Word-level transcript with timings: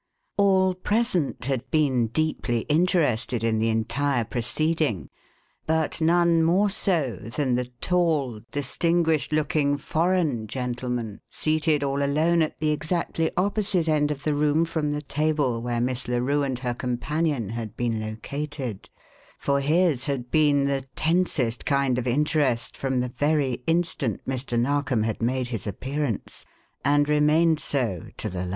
All 0.35 0.73
present 0.73 1.45
had 1.45 1.69
been 1.69 2.07
deeply 2.07 2.61
interested 2.61 3.43
in 3.43 3.59
the 3.59 3.69
entire 3.69 4.25
proceeding, 4.25 5.09
but 5.67 6.01
none 6.01 6.41
more 6.41 6.71
so 6.71 7.17
than 7.17 7.53
the 7.53 7.65
tall, 7.81 8.41
distinguished 8.51 9.31
looking 9.31 9.77
foreign 9.77 10.47
gentleman 10.47 11.21
seated 11.29 11.83
all 11.83 12.01
alone 12.01 12.41
at 12.41 12.59
the 12.59 12.71
exactly 12.71 13.29
opposite 13.37 13.87
end 13.87 14.09
of 14.09 14.23
the 14.23 14.33
room 14.33 14.65
from 14.65 14.91
the 14.91 15.03
table 15.03 15.61
where 15.61 15.79
Miss 15.79 16.07
Larue 16.07 16.41
and 16.41 16.57
her 16.57 16.73
companion 16.73 17.49
had 17.49 17.77
been 17.77 18.01
located; 18.01 18.89
for 19.37 19.59
his 19.59 20.05
had 20.07 20.31
been 20.31 20.65
the 20.65 20.83
tensest 20.95 21.63
kind 21.63 21.99
of 21.99 22.07
interest 22.07 22.75
from 22.75 23.01
the 23.01 23.09
very 23.09 23.61
instant 23.67 24.27
Mr. 24.27 24.59
Narkom 24.59 25.03
had 25.03 25.21
made 25.21 25.49
his 25.49 25.67
appearance, 25.67 26.43
and 26.83 27.07
remained 27.07 27.59
so 27.59 28.07
to 28.17 28.29
the 28.31 28.39
last. 28.45 28.49